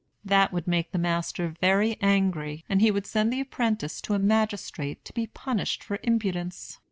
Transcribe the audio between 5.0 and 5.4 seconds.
to be